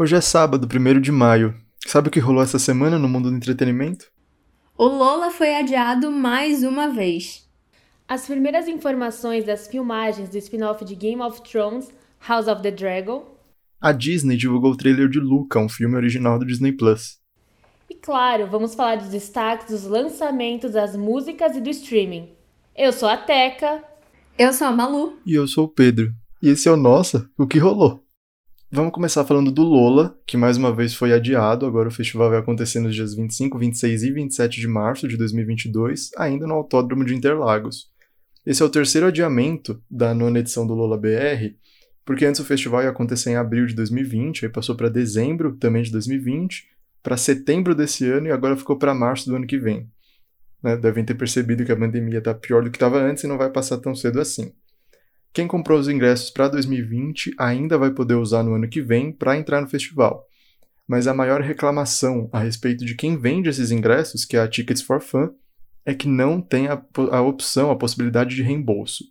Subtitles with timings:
[0.00, 1.52] Hoje é sábado, 1 de maio.
[1.84, 4.06] Sabe o que rolou essa semana no mundo do entretenimento?
[4.76, 7.50] O Lola foi adiado mais uma vez.
[8.06, 11.92] As primeiras informações das filmagens do spin-off de Game of Thrones,
[12.28, 13.26] House of the Dragon.
[13.80, 17.18] A Disney divulgou o trailer de Luca, um filme original do Disney Plus.
[17.90, 22.28] E claro, vamos falar dos destaques dos lançamentos das músicas e do streaming.
[22.76, 23.82] Eu sou a Teca.
[24.38, 25.18] Eu sou a Malu.
[25.26, 26.12] E eu sou o Pedro.
[26.40, 28.00] E esse é o Nossa, o que rolou?
[28.70, 31.64] Vamos começar falando do Lola, que mais uma vez foi adiado.
[31.64, 36.10] Agora o festival vai acontecer nos dias 25, 26 e 27 de março de 2022,
[36.18, 37.90] ainda no Autódromo de Interlagos.
[38.44, 41.54] Esse é o terceiro adiamento da nona edição do Lola BR,
[42.04, 45.82] porque antes o festival ia acontecer em abril de 2020, aí passou para dezembro também
[45.82, 46.68] de 2020,
[47.02, 49.90] para setembro desse ano e agora ficou para março do ano que vem.
[50.62, 50.76] Né?
[50.76, 53.48] Devem ter percebido que a pandemia está pior do que estava antes e não vai
[53.48, 54.52] passar tão cedo assim.
[55.32, 59.36] Quem comprou os ingressos para 2020 ainda vai poder usar no ano que vem para
[59.36, 60.26] entrar no festival.
[60.86, 64.82] Mas a maior reclamação a respeito de quem vende esses ingressos, que é a Tickets
[64.82, 65.28] for Fun,
[65.84, 69.04] é que não tem a, a opção, a possibilidade de reembolso.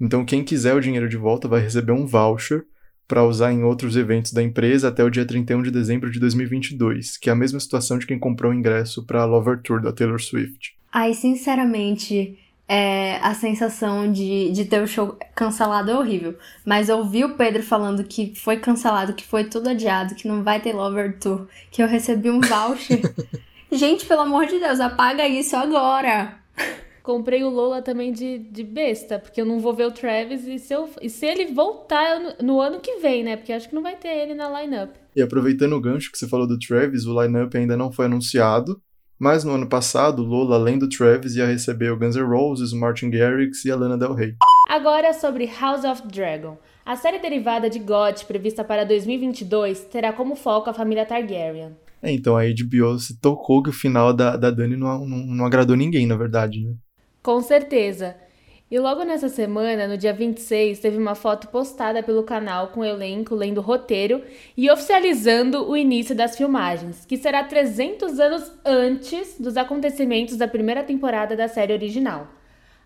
[0.00, 2.64] Então, quem quiser o dinheiro de volta vai receber um voucher
[3.08, 7.16] para usar em outros eventos da empresa até o dia 31 de dezembro de 2022,
[7.16, 9.92] que é a mesma situação de quem comprou o ingresso para a Lover Tour da
[9.92, 10.76] Taylor Swift.
[10.92, 12.38] Ai, sinceramente,
[12.68, 16.36] é, a sensação de, de ter o show cancelado é horrível.
[16.66, 20.60] Mas ouvir o Pedro falando que foi cancelado, que foi tudo adiado, que não vai
[20.60, 23.00] ter Lover Tour, que eu recebi um voucher.
[23.72, 26.36] Gente, pelo amor de Deus, apaga isso agora!
[27.02, 30.58] Comprei o Lola também de, de besta, porque eu não vou ver o Travis e
[30.58, 33.34] se, eu, e se ele voltar no, no ano que vem, né?
[33.34, 34.90] Porque acho que não vai ter ele na lineup.
[35.16, 38.78] E aproveitando o gancho que você falou do Travis, o lineup ainda não foi anunciado,
[39.18, 42.78] mas no ano passado, Lola, além do Travis, ia receber o Guns N' Roses, o
[42.78, 44.34] Martin Garrix e a Lana Del Rey.
[44.68, 46.56] Agora sobre House of Dragon.
[46.86, 51.76] A série derivada de GOT, prevista para 2022, terá como foco a família Targaryen.
[52.00, 55.44] É, então a HBO se tocou que o final da, da Dani não, não, não
[55.46, 56.74] agradou ninguém, na verdade, né?
[57.22, 58.16] Com certeza.
[58.70, 62.84] E logo nessa semana, no dia 26, teve uma foto postada pelo canal com o
[62.84, 64.22] elenco lendo o roteiro
[64.54, 70.84] e oficializando o início das filmagens, que será 300 anos antes dos acontecimentos da primeira
[70.84, 72.28] temporada da série original.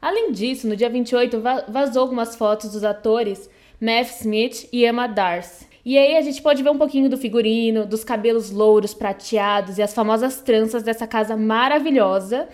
[0.00, 3.50] Além disso, no dia 28 vazou algumas fotos dos atores
[3.80, 5.66] Matt Smith e Emma Darcy.
[5.84, 9.82] E aí a gente pode ver um pouquinho do figurino, dos cabelos louros prateados e
[9.82, 12.48] as famosas tranças dessa casa maravilhosa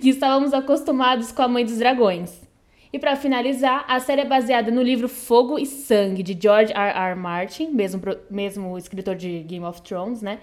[0.00, 2.47] que estávamos acostumados com a Mãe dos Dragões.
[2.92, 7.10] E para finalizar, a série é baseada no livro Fogo e Sangue, de George R.
[7.10, 7.14] R.
[7.14, 8.00] Martin, mesmo,
[8.30, 10.38] mesmo escritor de Game of Thrones, né?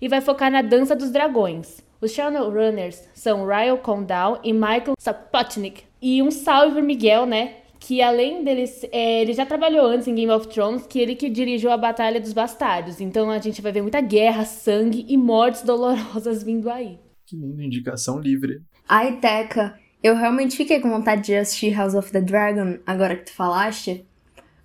[0.00, 1.82] E vai focar na Dança dos Dragões.
[2.00, 5.84] Os showrunners são Ryle Condal e Michael Sapotnik.
[6.00, 7.58] E um salve pro Miguel, né?
[7.78, 11.28] Que além deles, é, ele já trabalhou antes em Game of Thrones, que ele que
[11.28, 13.00] dirigiu a Batalha dos Bastardos.
[13.00, 16.98] Então a gente vai ver muita guerra, sangue e mortes dolorosas vindo aí.
[17.26, 18.62] Que linda indicação livre.
[18.88, 23.26] Ai, Teca, eu realmente fiquei com vontade de assistir House of the Dragon, agora que
[23.26, 24.04] tu falaste,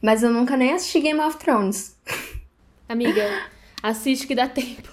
[0.01, 1.95] mas eu nunca nem assisti Game of Thrones.
[2.89, 3.23] Amiga,
[3.83, 4.89] assiste que dá tempo.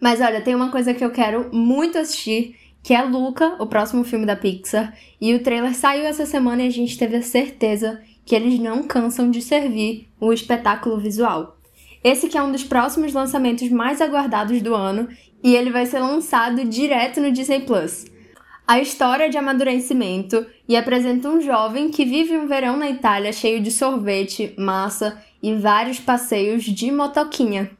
[0.00, 4.04] Mas olha, tem uma coisa que eu quero muito assistir, que é Luca, o próximo
[4.04, 8.00] filme da Pixar, e o trailer saiu essa semana e a gente teve a certeza
[8.24, 11.58] que eles não cansam de servir um espetáculo visual.
[12.04, 15.08] Esse que é um dos próximos lançamentos mais aguardados do ano
[15.42, 18.12] e ele vai ser lançado direto no Disney Plus
[18.66, 23.60] a história de amadurecimento e apresenta um jovem que vive um verão na Itália cheio
[23.60, 27.70] de sorvete, massa e vários passeios de motoquinha.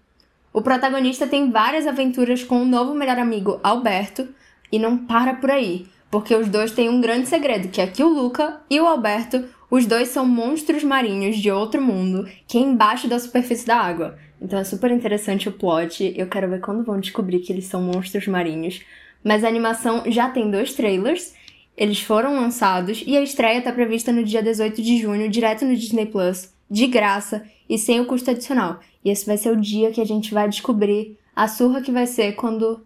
[0.52, 4.28] O protagonista tem várias aventuras com o novo melhor amigo Alberto
[4.70, 8.02] e não para por aí, porque os dois têm um grande segredo, que é que
[8.02, 12.60] o Luca e o Alberto, os dois são monstros marinhos de outro mundo, que é
[12.60, 14.18] embaixo da superfície da água.
[14.40, 17.80] Então é super interessante o plot, eu quero ver quando vão descobrir que eles são
[17.80, 18.82] monstros marinhos,
[19.24, 21.34] mas a animação já tem dois trailers,
[21.76, 25.74] eles foram lançados e a estreia está prevista no dia 18 de junho, direto no
[25.74, 28.80] Disney Plus, de graça e sem o custo adicional.
[29.04, 32.06] E esse vai ser o dia que a gente vai descobrir a surra que vai
[32.06, 32.84] ser quando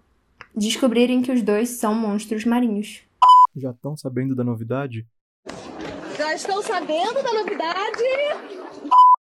[0.55, 3.01] descobrirem que os dois são monstros marinhos.
[3.55, 5.07] Já estão sabendo da novidade?
[6.17, 8.03] Já estão sabendo da novidade?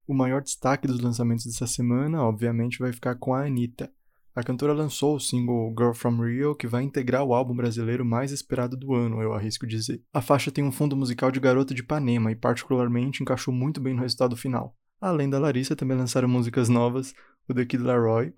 [0.07, 3.91] O maior destaque dos lançamentos dessa semana, obviamente, vai ficar com a Anitta.
[4.35, 8.33] A cantora lançou o single Girl From Rio, que vai integrar o álbum brasileiro mais
[8.33, 10.03] esperado do ano, eu arrisco dizer.
[10.13, 13.95] A faixa tem um fundo musical de Garota de Ipanema e particularmente encaixou muito bem
[13.95, 14.75] no resultado final.
[15.01, 17.15] Além da Larissa, também lançaram músicas novas,
[17.49, 18.35] o The Kid Laroi,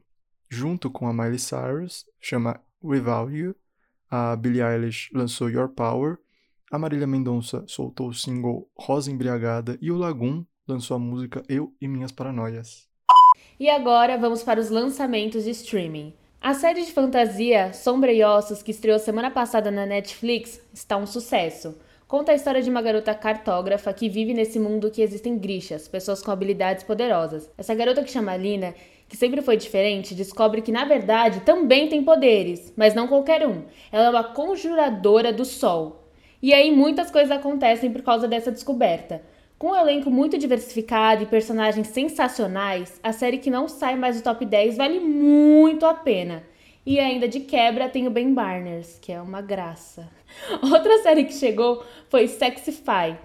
[0.50, 3.56] junto com a Miley Cyrus, chama Without You,
[4.10, 6.19] a Billie Eilish lançou Your Power,
[6.70, 11.75] a Marília Mendonça soltou o single Rosa Embriagada e o Lagoon lançou a música Eu
[11.81, 12.87] e Minhas Paranoias.
[13.58, 16.12] E agora vamos para os lançamentos de streaming.
[16.43, 21.06] A série de fantasia Sombra e Ossos, que estreou semana passada na Netflix, está um
[21.06, 21.75] sucesso.
[22.06, 26.20] Conta a história de uma garota cartógrafa que vive nesse mundo que existem grixas, pessoas
[26.23, 27.49] com habilidades poderosas.
[27.56, 28.75] Essa garota que chama Lina,
[29.08, 33.62] que sempre foi diferente, descobre que na verdade também tem poderes, mas não qualquer um.
[33.91, 36.11] Ela é uma conjuradora do sol.
[36.43, 39.23] E aí muitas coisas acontecem por causa dessa descoberta.
[39.58, 44.23] Com um elenco muito diversificado e personagens sensacionais, a série que não sai mais do
[44.23, 46.44] top 10 vale muito a pena.
[46.85, 50.11] E ainda de quebra tem o Ben Barners, que é uma graça.
[50.62, 53.17] Outra série que chegou foi Sexify,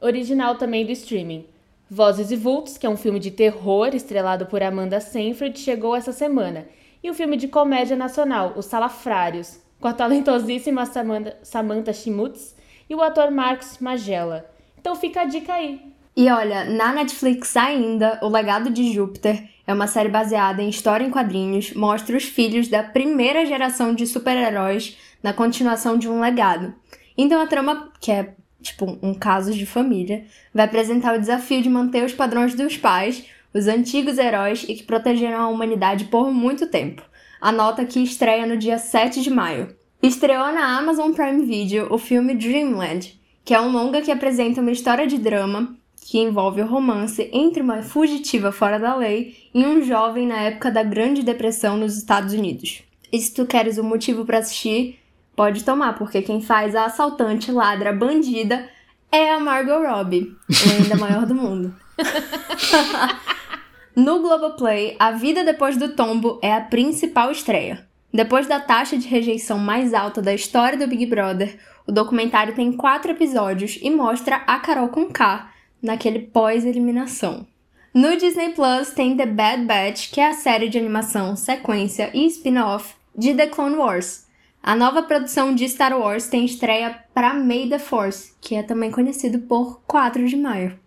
[0.00, 1.46] original também do streaming.
[1.88, 6.10] Vozes e Vultos, que é um filme de terror estrelado por Amanda Seyfried, chegou essa
[6.10, 6.66] semana.
[7.00, 12.56] E o filme de comédia nacional, Os Salafrários, com a talentosíssima Samantha, Samantha Schmutz
[12.90, 14.55] e o ator Marcos Magela.
[14.86, 15.80] Então fica a dica aí.
[16.16, 21.04] E olha, na Netflix ainda, O Legado de Júpiter é uma série baseada em história
[21.04, 26.72] em quadrinhos, mostra os filhos da primeira geração de super-heróis na continuação de um legado.
[27.18, 30.24] Então a trama, que é tipo um caso de família,
[30.54, 34.84] vai apresentar o desafio de manter os padrões dos pais, os antigos heróis e que
[34.84, 37.02] protegeram a humanidade por muito tempo.
[37.40, 39.74] A nota que estreia no dia 7 de maio.
[40.00, 44.72] Estreou na Amazon Prime Video o filme Dreamland, que é um longa que apresenta uma
[44.72, 49.82] história de drama que envolve o romance entre uma fugitiva fora da lei e um
[49.82, 52.82] jovem na época da Grande Depressão nos Estados Unidos.
[53.12, 54.98] E se tu queres um motivo para assistir,
[55.36, 58.68] pode tomar, porque quem faz a assaltante, ladra, bandida
[59.12, 60.36] é a Margot Robbie,
[60.72, 61.72] ainda maior do mundo.
[63.94, 67.86] no Globoplay, A Vida Depois do Tombo é a principal estreia.
[68.16, 72.72] Depois da taxa de rejeição mais alta da história do Big Brother, o documentário tem
[72.72, 75.50] quatro episódios e mostra a Carol com K
[75.82, 77.46] naquele pós-eliminação.
[77.92, 82.26] No Disney Plus tem The Bad Batch, que é a série de animação, sequência e
[82.28, 84.26] spin-off de The Clone Wars.
[84.62, 88.90] A nova produção de Star Wars tem estreia para May the Force, que é também
[88.90, 90.78] conhecido por 4 de maio.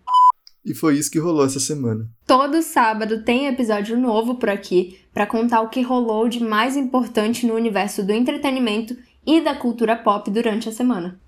[0.64, 2.08] E foi isso que rolou essa semana.
[2.26, 7.46] Todo sábado tem episódio novo por aqui para contar o que rolou de mais importante
[7.46, 8.96] no universo do entretenimento
[9.26, 11.18] e da cultura pop durante a semana.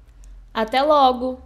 [0.53, 1.41] Até logo!